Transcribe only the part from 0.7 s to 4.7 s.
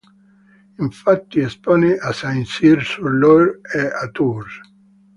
Infatti espone a St Cyr sur Loire e a Tours.